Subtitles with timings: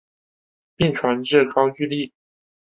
[0.75, 2.11] 并传至高句丽。